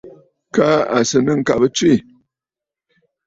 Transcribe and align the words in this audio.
Kaa 0.55 0.79
à 0.95 0.97
sɨ̀ 1.09 1.19
nɨ̂ 1.23 1.35
ŋ̀kabə 1.39 1.67
tswê. 1.75 1.93